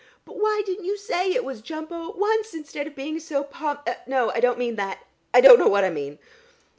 [0.25, 3.87] But why didn't you say it was Jumbo at once, instead of being so pomp
[4.07, 5.05] no, I don't mean that.
[5.31, 6.17] I don't know what I mean."